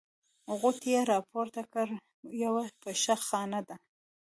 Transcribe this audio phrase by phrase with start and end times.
[0.59, 1.97] غوټې يې راپورته کړې:
[2.43, 3.75] یوه پشه خانه ده.